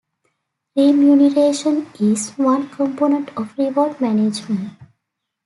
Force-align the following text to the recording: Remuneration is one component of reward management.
Remuneration 0.75 1.85
is 1.99 2.31
one 2.31 2.67
component 2.69 3.29
of 3.37 3.55
reward 3.55 4.01
management. 4.01 4.71